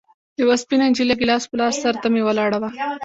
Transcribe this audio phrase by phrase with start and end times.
[0.41, 2.69] يوه سپينه نجلۍ ګيلاس په لاس سر ته مې ولاړه وه.